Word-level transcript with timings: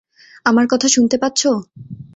আমার 0.45 0.65
কথা 0.69 0.87
শুনতে 0.87 1.15
পাচ্ছো? 1.17 1.49